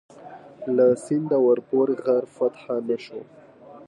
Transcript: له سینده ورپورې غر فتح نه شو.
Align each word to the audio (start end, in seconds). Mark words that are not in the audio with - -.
له 0.75 0.85
سینده 1.05 1.37
ورپورې 1.47 1.95
غر 2.05 2.23
فتح 2.35 2.63
نه 2.87 2.97
شو. 3.03 3.21